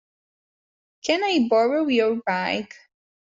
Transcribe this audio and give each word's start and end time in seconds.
Can 1.03 1.23
I 1.23 1.45
borrow 1.47 1.85
your 1.85 2.15
bike? 2.25 2.73